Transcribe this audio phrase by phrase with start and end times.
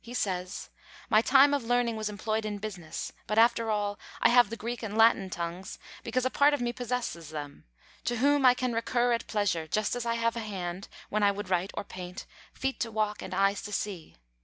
[0.03, 0.71] He says,
[1.11, 4.81] "My time of learning was employed in business; but after all, I have the Greek
[4.81, 7.65] and Latin tongues, because a part of me possesses them,
[8.05, 11.29] to whom I can recur at pleasure, just as I have a hand when I
[11.29, 14.15] would write or paint, feet to walk, and eyes to see.